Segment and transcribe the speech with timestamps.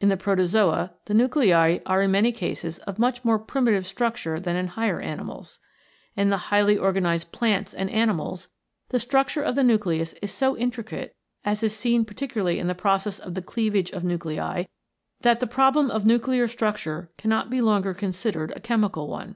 [0.00, 4.54] In the Protozoa the nuclei are in many cases of much more primitive structure than
[4.54, 5.58] in higher animals.
[6.14, 8.46] In the highly organised plants and animals
[8.90, 13.18] the structure of the nucleus is so intricate, as is seen particularly in the process
[13.18, 14.66] of the cleavage of nuclei,
[15.22, 19.34] that the problem of nuclear structure cannot be longer considered a chemical one.